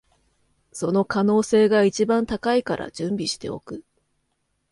[0.71, 3.83] その可能性が一番高いから準備しておく